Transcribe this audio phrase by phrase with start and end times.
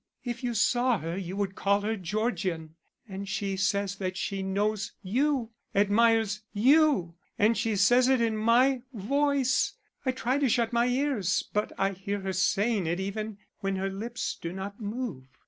[0.23, 2.73] If you saw her you would call her Georgian.
[3.07, 7.13] And she says that she knows you, admires you!
[7.37, 9.73] and she says it in my voice!
[10.03, 13.91] I try to shut my ears, but I hear her saying it even when her
[13.91, 15.25] lips do not move.